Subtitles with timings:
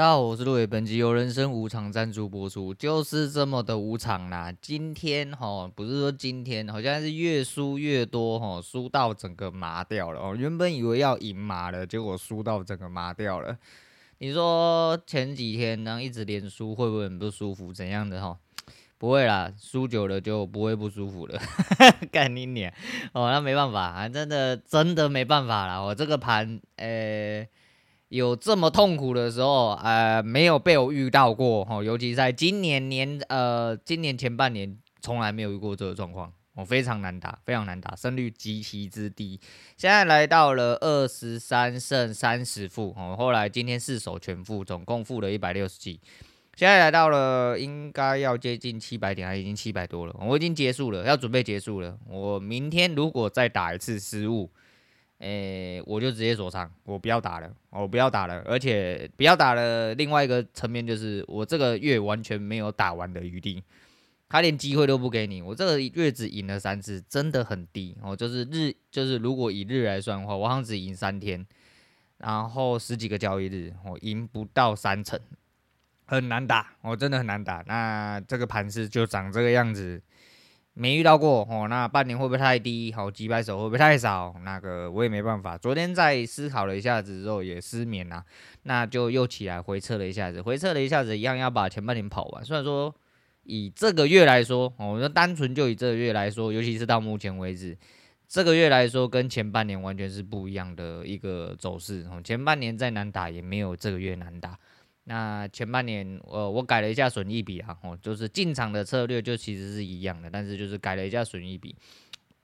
[0.00, 4.50] 大家好，我是陆伟，本集由人生无常赞助播出，就是这么的无常啦。
[4.58, 10.34] 今天哈，不是说今天，好像是越输越多哈，输到整个麻掉了哦。
[10.34, 13.54] 原本以为要赢麻了，结果输到整个麻掉了。
[14.20, 17.70] 你说前几天呢，一直连输会不会很不舒服？
[17.70, 18.38] 怎样的哈？
[18.96, 21.38] 不会啦，输久了就不会不舒服了。
[22.10, 22.72] 干你娘
[23.12, 25.78] 哦，那没办法，真的真的没办法啦。
[25.78, 27.46] 我这个盘，诶、
[28.10, 39.40] 有这么痛苦的时候，呃，没有被我遇到过，哈，尤其在今年年，呃，今年前半年，从来没有遇过这个状况，我非常难打，非常难打，胜率极其之低。
[39.76, 46.00] 现在来到了二十三胜三十负，哦，后来今天四手全负，总共负了一百六十几，
[46.56, 51.96] 现在来到了应该要接近七百点，已经七百多了，我已经结束了，要准备结束了。
[52.08, 54.50] 我明天如果再打一次失误。
[55.20, 59.94] 诶、我就直接锁仓，我不要打了，我不要打了，而且不要打了。
[59.94, 63.62] 另外一个层面就是，我这个月完全没有打完的余地，
[64.30, 65.42] 他连机会都不给你。
[65.42, 68.16] 我这个月只赢了三次，真的很低哦。
[68.16, 71.46] 就是日，就是如果以日来算的话，我好像只赢三天，
[72.16, 75.20] 然后十几个交易日，我赢不到三成，
[76.06, 77.62] 很难打，我真的很难打。
[77.66, 80.00] 那这个盘势就长这个样子。
[80.80, 82.90] 没遇到过哦，那半年会不会太低？
[82.90, 84.34] 好几百手会不会太少？
[84.46, 85.58] 那个我也没办法。
[85.58, 88.24] 昨天在思考了一下子之后也失眠了，
[88.62, 92.42] 那就又起来回测了一下子，回测了一下子，一样要把前半年跑完。
[92.42, 92.94] 虽然说
[93.42, 97.76] 以这个月来说，哦，们单纯就以这个月来说，尤其是到目前为止，
[98.26, 102.06] 这个月来说跟前半年完全是不一样的一个走势。
[102.24, 104.58] 前半年再难打也没有这个月难打。
[105.04, 111.74] 那前半年，呃，我改了一下损益比啊，哦，就是进场的策略就其实是一样的，但是就是改了一下损益比，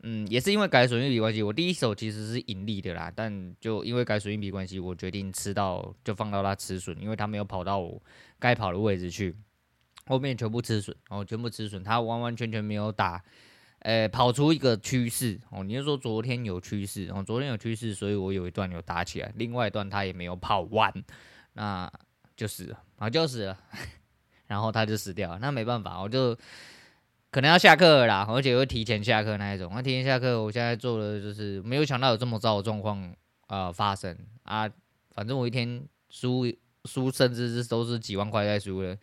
[0.03, 8.03] 嗯，也是因为改损益比关系，我第一手其实是盈利的啦，但就因为改损益比关系，我决定吃到就放到它吃损，因为它没有跑到我
[8.39, 9.37] 该跑的位置去，
[10.07, 13.23] 后面全部吃损，哦，全部吃损，它完完全全没有打，
[13.81, 20.93] 呃，跑出一个趋势，哦，你就说昨天有趋势，哦，昨天有趋势，所以我有一段有打起来，另外一段它也没有跑完，
[21.53, 21.89] 那。
[22.37, 23.59] 就死了啊，就死了，
[24.47, 25.39] 然后他就死掉了。
[25.41, 26.37] 那没办法，我就
[27.31, 29.73] 可能要下课了啦，而且会提前下课那一种。
[29.75, 33.11] 那提前下课，我现在做的就是没有想到有这么糟的状况
[33.47, 34.69] 啊发生啊。
[35.15, 36.45] 反正我一天输
[36.85, 38.95] 输，甚至是都是几万块在输了。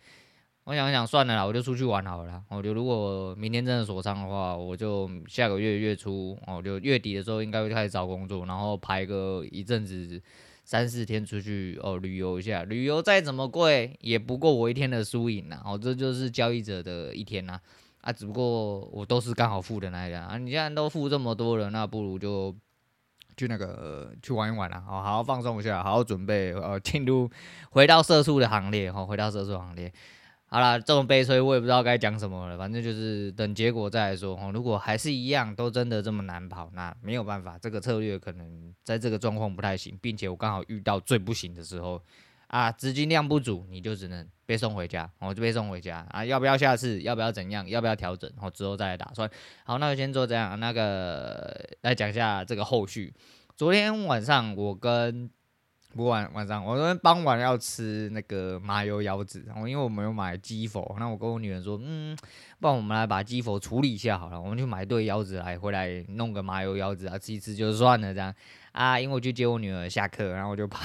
[0.65, 2.41] 我想想算了啦，我就出去玩好了。
[2.49, 10.21] 我就如果明天真的锁仓的话，我就下个月月初，我就月底的时候应该会开始找工作，然后排个一阵子。
[10.63, 17.59] 三四天出去哦，旅游一下，旅游再怎么贵也不过我一天的输赢呐，哦，这就是交易者的一天呐，
[18.01, 22.55] 啊，只不过我都是刚好付的那一辆啊，你既然都付这么多了，那不如就
[23.35, 27.29] 去那个、去玩一玩啦，哦，好好放松一下，好好准备呃进入
[27.71, 29.91] 回到社畜的行列，哦，回到社畜行列。
[30.53, 32.55] 好啦，这么悲催，我也不知道该讲什么了。
[32.55, 34.35] 反正就是等结果再来说。
[34.35, 41.99] 哦，如果还是一样，都真的这么难跑，那没有办法，这个策略可能在这个状况不太行，并且我刚好遇到最不行的时候
[42.45, 46.23] 啊，资金量不足，你就只能被送回家，我就被送回家啊。
[46.23, 47.01] 要不要下次？
[47.01, 47.67] 要不要怎样？
[47.67, 48.29] 要不要调整？
[48.35, 49.27] 然后之后再来打算。
[49.63, 50.59] 好，那就先做这样。
[50.59, 53.11] 那个来讲一下这个后续。
[53.57, 55.31] 昨天晚上我跟
[55.95, 62.17] 不晚晚上，我昨天傍晚要吃那个麻油腰子，然后因为我没有买鸡佛，那我跟我女儿说，嗯，
[62.59, 68.33] 不然我们来把鸡佛处理一下好了，我们就买对腰子来回来弄个麻油腰子啊，吃一吃就算了这样
[68.71, 68.99] 啊。
[68.99, 70.83] 因为我去接我女儿下课，然后我就怕，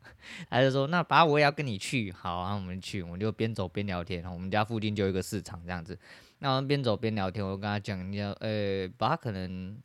[0.48, 5.98] 她就说，那爸我也要跟你去，好，然后我们去，我们就边走边聊天，我们家附近就有一个市场这样子，
[6.38, 9.76] 那我们边走边聊天，我就跟她讲，你要，呃，爸可能。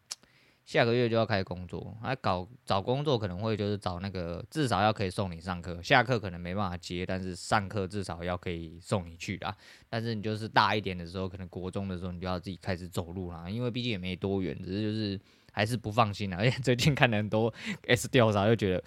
[0.72, 9.54] 下个月就要开始工作，还搞找工作可能会就是找那个至少要可以送你上课，下课可能没办法接，但是上课至少要可以送你去啦。
[9.90, 15.20] 但是你就是大一点的时候，可能国中的时候，你就要自己开始走路啦，因为毕竟也没多远，只是就是。
[15.52, 17.54] 还是不放心啊， 而且最近看了很多
[17.88, 18.84] S 调查，就觉得，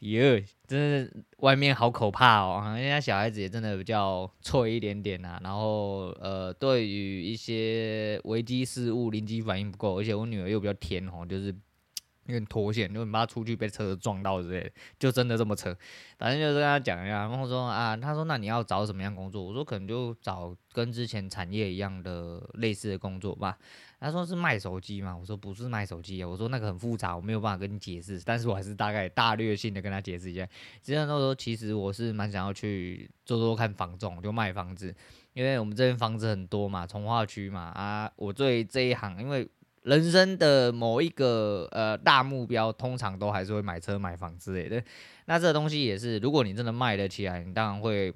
[0.00, 2.74] 耶，真的外面好可怕哦。
[2.76, 11.54] 人家小孩子也真的比较脆一点点呐，然后呃，对于一些危机事物灵机反应不够，而且我女儿又比较甜哦，就是。
[12.28, 15.74] 有点脱线，就你怕出去被车子撞到之类的，就真的这么扯。
[16.18, 19.42] 反正就是跟他讲一下，然后说啊，他说那你要找什么样工作？
[19.42, 23.56] 我说可能就找跟之前产业一样的类似的工作吧。
[24.00, 25.16] 他说是卖手机嘛？
[25.16, 28.20] 我说不是卖手机啊，我说那个很复杂，我没有办法跟你解释。
[28.24, 30.46] 但是我还是大概大略性的跟他解释一下。
[30.82, 34.94] 之前都说其实我是蛮想要去做做看房仲，就卖房子，
[35.32, 39.48] 因为我们这边房子很多嘛，从化区嘛啊，我对这一行因为。
[39.88, 44.82] 人生的某一个呃大目标，通常都还是会买车买房之类的。
[45.24, 48.12] 那这东西也是，如果你真的卖得起来，你当然会，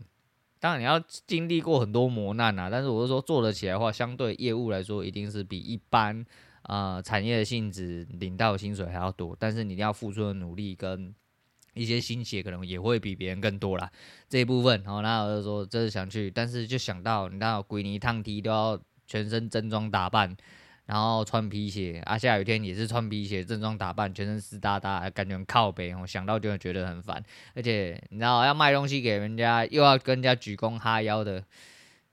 [0.60, 2.68] 当然你要经历过很多磨难啊。
[2.68, 6.24] 但是我是说做得起来的话，相对业务来说，一定是比一般
[6.64, 9.34] 呃产业的性质领到的薪水还要多。
[9.38, 11.14] 但是你要付出的努力跟
[11.72, 13.90] 一些心血，可能也会比别人更多啦。
[14.28, 18.78] 这一部分，然后那我就说，真是想去，但是就想到你知道，鬼泥烫梯都要。
[19.04, 20.34] 全身正装打扮，
[20.86, 25.94] 然后穿皮鞋啊，下雨天也是穿皮鞋，正装打扮，全身湿哒哒，感觉很靠背。
[25.94, 27.22] 我想到就会觉得很烦，
[27.54, 31.42] 而且你知道要卖东西给人家，又要跟人家鞠躬哈腰的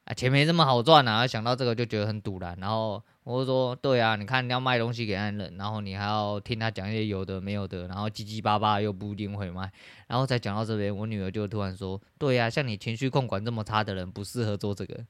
[0.05, 1.25] 啊，钱没这么好赚啊。
[1.25, 2.55] 想到这个就觉得很赌烂。
[2.61, 9.69] 然后我就说，对啊，你看你要卖东西给人，然后你还要听他讲一些有的没有的，然后叽叽巴巴又不一定会卖。
[10.07, 15.03] 然后再讲到这边，我女儿就突然说，对啊，像你情绪控管这么差的人，不适合做这个。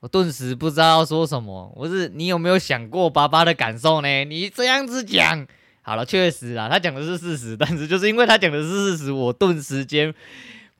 [0.00, 1.72] 我顿时不知道要说什么。
[1.74, 4.24] 我是你有没有想过爸爸的感受呢？
[4.24, 5.46] 你这样子讲，
[5.82, 10.14] 好了，确实啊，他讲的是事实，但是就是因为他讲的是事实，我顿时间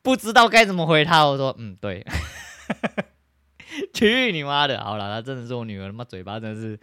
[0.02, 1.24] 不知道该怎么回他。
[1.24, 2.06] 我说，嗯，对，
[3.92, 4.82] 去你妈的！
[4.82, 6.78] 好了，他真的是我女儿，他妈嘴巴真的是。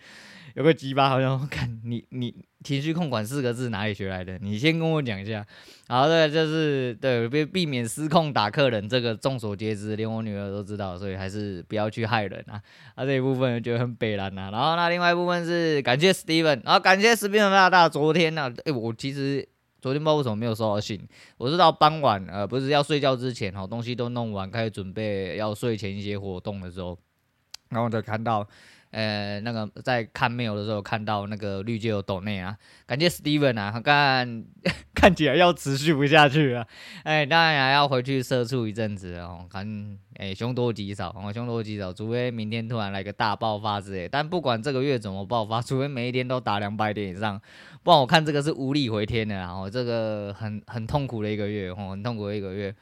[0.56, 4.38] 有个鸡巴，好像我看 你你情绪控管四个字哪里学来的？
[4.40, 5.46] 你先跟我讲一下。
[5.90, 12.62] 好，对，就是对避避免失控打客人，这个众所皆知，连我女儿都知道，所以还是不要去害人啊。
[12.96, 14.50] 啊，这一部分觉得很北烂呐。
[14.50, 17.90] 然后那另外一部分是感谢 Steven，然后感谢 Steven 大大。
[17.90, 19.46] 昨天呢、啊，诶、我其实
[19.82, 21.06] 昨天不知道为什么没有收到信，
[21.38, 26.98] 我是到傍晚，呃，不是要睡觉之前，哦，东西都弄完，开始准备要睡前一些活动的时候，
[27.68, 28.48] 然后我就看到。
[28.96, 32.56] 呃，那个在看 mail 的时候看到那个绿界有抖内啊，
[32.86, 34.46] 感谢 Steven 啊，看
[34.96, 36.66] 看起来要持续不下去了，
[37.04, 47.38] 哎，当然还要回去社畜一阵子哦，看哎凶多吉少哦，凶多吉少，除非明天突然来个大爆发之类，但不管这个月怎么爆发，除非每一天都打两百点以上，
[47.84, 52.74] 不然我看这个是无力回天的，然后这个很很痛苦的一个月哦，很痛苦的一个月。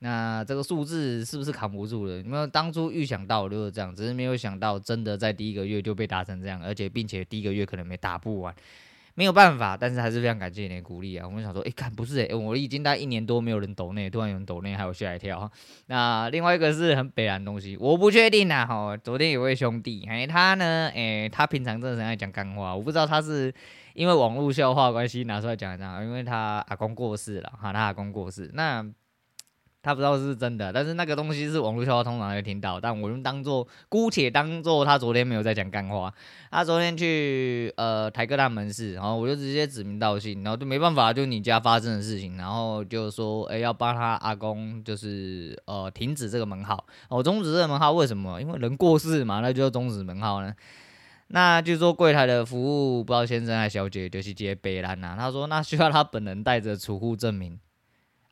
[0.00, 2.22] 那这个数字是不是扛不住了？
[2.22, 8.54] 你们当初预想到就是这样，只是没有想到真的在第一个月就被打成这样，而且并且第一个月可能没打不完，
[9.14, 9.76] 没有办法。
[9.76, 11.26] 但是还是非常感谢你的鼓励啊！
[11.26, 15.50] 我们想说，哎，看不是哎，我已经待一年多没有人抖内，突然有人抖内，还有吓一跳。
[15.86, 18.64] 那另外一个是很北烂东西，我不确定啊。
[18.64, 23.52] 哈，昨天有位兄弟，哎，他呢，哎，他平常真的很爱讲干话，我不知道他是
[23.94, 28.88] 因为网络笑话关系拿出来讲这样，因为他阿公过世了，哈，他阿公过世，那。
[29.88, 32.78] 他不知道是真的，但是那个东西是网络笑话，通常会听到。
[32.78, 36.12] 但我们当做姑且当做他昨天没有在讲干话。
[36.50, 46.84] 他昨天去呃台科大门市，然后我就直接指名道姓，然后就没办法，就你家发生的事情，然后就说，哎、要帮他阿公就是呃停止这个门号。
[47.08, 48.38] 哦，终止这个门号为什么？
[48.42, 50.54] 因为人过世嘛，那就终止门号呢。
[51.28, 57.58] 那据说柜台的服务不知道先生还小姐就是接北兰呐，他说那需要他本人带着储户证明。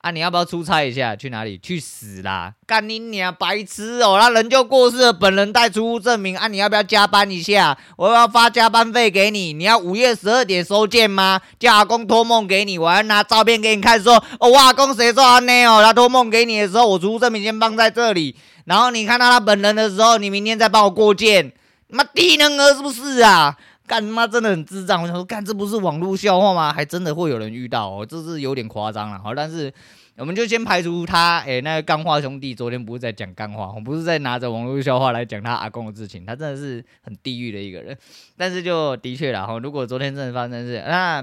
[0.06, 1.16] 啊，你要不要出差一下？
[1.16, 1.58] 去哪里？
[1.58, 2.52] 去死啦！
[2.64, 4.16] 干你娘，白痴哦！
[4.20, 6.46] 那人就过世了，本人带出证明啊！
[6.46, 7.76] 你要不要加班一下？
[7.96, 9.52] 我要发加班费给你。
[9.52, 11.40] 你要午夜十二点收件吗？
[11.58, 15.82] 叫阿公托梦给你，我要拿照片给你看，说哦，我阿公谁做阿内哦？
[15.82, 21.52] 他托梦给你的时候，我出证明先放在这里，然后你看到他本人的时候，你明天再帮我过件。
[21.88, 23.56] 妈低能儿是不是啊？
[23.86, 25.02] 干妈真的很智障！
[25.02, 26.72] 我想说，干这不是网络笑话吗？
[26.72, 29.18] 还真的会有人遇到哦，这是有点夸张了。
[29.18, 29.72] 好，但是。
[30.18, 37.94] 我们就先排除他，诶、那个钢化兄弟昨天不是在讲钢化，我不是在拿着网络笑话来讲他阿公的事情，他真的是很地狱的一个人。
[38.34, 41.22] 但是就的确啦，哈，如果昨天真的发生事，那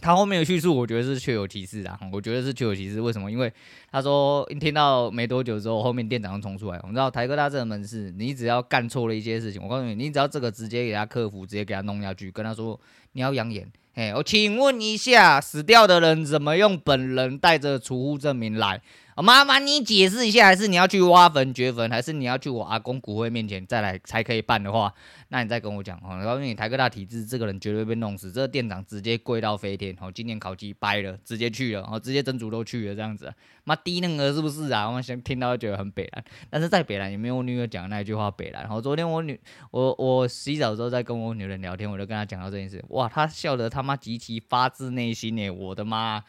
[0.00, 3.00] 他后面的叙述，我觉得是确有其事啊，我觉得是确有其事。
[3.00, 3.30] 为什么？
[3.30, 3.52] 因为
[3.90, 6.78] 他说一听到没多久之后，后面店长就冲出来。
[6.82, 12.78] 我们知道台哥大这个门市，你只要干错了一些事情，我告诉你，你只要这个直接给他客服，直接给他弄下去，跟他说
[13.12, 13.70] 你要养眼。
[13.94, 18.80] 哎，我请问一下，死掉的人怎么用本人带着储户证明来？
[19.22, 24.92] 麻烦你解释一下，还是你要去挖坟掘坟，还是你要去我阿公骨灰面前再来才可以办的话，
[25.28, 26.16] 那你再跟我讲哦。
[26.18, 28.30] 然后你台科大体制，这个人绝对被弄死。
[28.30, 33.32] 这个店长直接跪到飞天，哦，今年考绩掰了，直接去了，哦，直接真主都去了，这样子。
[33.64, 34.88] 妈低能儿是不是啊？
[34.88, 38.62] 我想听到觉得很北烂，但是在北烂也没有我女儿讲的那一句话北烂。
[38.62, 39.38] 然后昨天我女
[39.72, 46.22] 我我洗澡的时候在跟我女人聊天，我就跟她讲到这件事，哇，她笑得他妈极其发自内心诶，我的妈！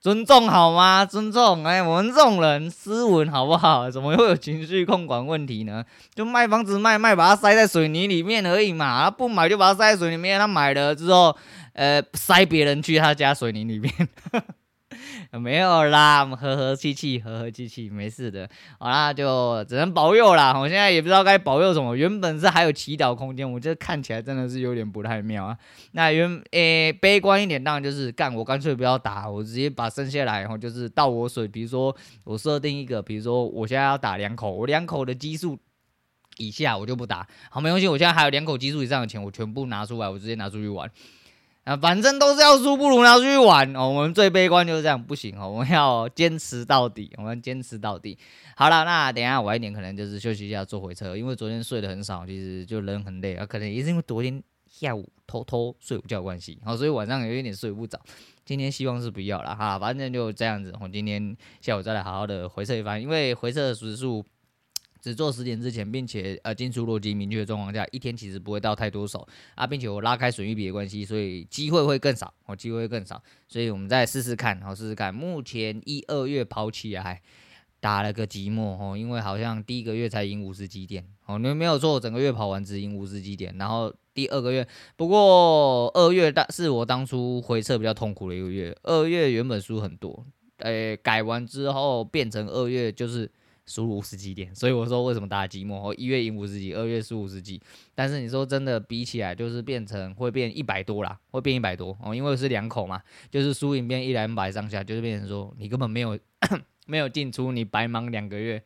[0.00, 1.04] 尊重好吗？
[1.04, 3.90] 尊重，哎、我们这种人斯文好不好？
[3.90, 5.84] 怎么会有情绪控管问题呢？
[6.14, 9.04] 就卖房子卖卖，把它塞在水泥里面而已嘛。
[9.04, 10.38] 他不买就把它塞在水里面。
[10.38, 11.36] 他买了之后，
[11.72, 13.92] 呃，塞别人去他家水泥里面。
[15.32, 18.48] 没有啦，我们和和气气，和和气气，没事的。
[18.78, 20.58] 好啦，就只能保佑啦。
[20.58, 21.96] 我现在也不知道该保佑什么。
[21.96, 25.56] 原本是还有祈祷空间，我觉得看起来真的是有点不太妙啊。
[25.92, 31.46] 那原诶、悲观一点，当然就是干，我干脆不要打，我直接把生下来，然后就是倒我水。
[31.48, 31.94] 比如说
[32.24, 35.58] 我设定一个，比如说我现在要打两口，我两口的基数
[36.36, 37.26] 以下我就不打。
[37.50, 40.90] 好，没关系，我现在还有两口基数以上的钱，我全部拿出来，我直接拿出去玩。
[41.68, 43.90] 啊，反正都是要输，不如拿出去玩哦。
[43.90, 48.16] 我们最悲观就是这样，不行哦，我们要坚持到底，我们坚持到底。
[48.56, 58.00] 好了，那等下晚一点可能就是休息一下坐回车，因为昨天睡得很少，其实就人很累啊，可能也是因为昨天下午偷偷睡午觉关系，好，所以晚上有一点睡不着。
[58.46, 60.72] 今天希望是不要了哈，反正就这样子。
[60.80, 64.24] 我今天下午再来好好的回测一番，因为回测的时数。
[65.08, 75.14] 只做十点之前，并且呃进出逻辑明确的状况下，一天其实不会到太多手啊，并且我拉开损益比的关系，所以机会会更少，哦，机会会更少，所以我们再试试看，好试试看。
[75.14, 77.22] 目前一二月跑起来
[77.80, 90.26] 打了个寂寞哦，因为好像第一个月才赢五十几点哦，你没有错，整个月跑完只赢五十几点，然后第二个月，不过二月大是我当初回撤比较痛苦的一个月，二月原本输很多，
[90.58, 93.30] 诶，改完之后变成二月就是。
[93.68, 95.74] 输五十几点，所以我说为什么大家寂寞？
[95.74, 97.60] 哦，一月赢五十几，二月输五十几，
[97.94, 106.18] 但是你说真的比起来，就是变成会变一百多啦，会变一百多哦，因为是两口嘛，就是输赢变一两百上下，就是变成说你根本没有
[106.86, 108.62] 没有进出，你白忙两个月，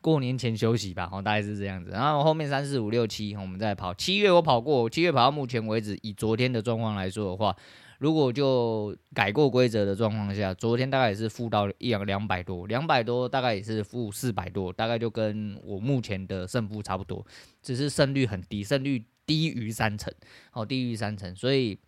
[0.00, 1.90] 过年前休息吧，哦，大概是这样子。
[1.90, 7.56] 然后后面三四五六七，我们再跑，七月我跑过，七月跑到目前为止，以昨天的状况来说的话。
[8.04, 17.26] 如果就改过规则的状况下，昨天大概也是负到一两两百多，两百多大概也是负四百多，大概就跟我目前的胜负差不多，
[17.62, 20.12] 只是胜率很低，胜率低于三成，
[20.52, 21.78] 哦，低于三成，所以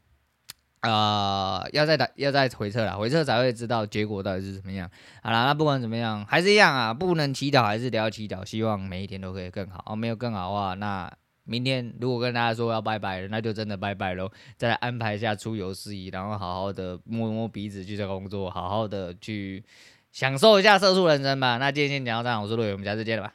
[0.80, 4.90] 啊、呃，要再打，要再回测了，回测才会知道结果到底是怎么样。
[5.22, 9.84] 好了，那不管怎么样，还是一样啊，不能祈祷，还是得要祈祷，希望每一天都可以更好。
[9.86, 11.12] 哦，没有更好的话，那。
[11.46, 14.30] 明天如果跟大家说要拜拜了，那就真的拜拜喽。
[14.56, 19.64] 再来安排一下出游事宜，然后好好的摸摸鼻子去这工作，好好的去
[20.12, 21.56] 享受一下社畜人生吧。
[21.58, 23.32] 那今天先讲到这，我是陆伟，我们下次见了吧。